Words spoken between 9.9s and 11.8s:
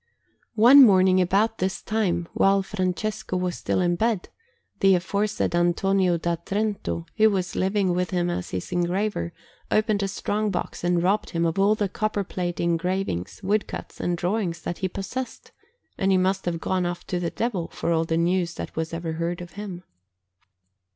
a strong box and robbed him of all